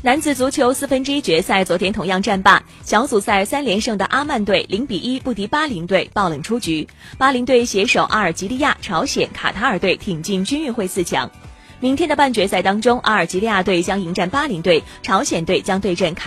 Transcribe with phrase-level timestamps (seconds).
[0.00, 6.86] 男子足球四分之一决赛昨天同样战罢小组赛三连胜的阿曼队零比一不敌巴林队爆冷出局。
[7.18, 11.28] 巴林队携手阿尔及利亚朝鲜卡塔尔队挺进军运会四强。
[11.80, 16.26] 明天的半决赛当中阿尔及利亚队将迎战巴林队朝鲜队将对阵卡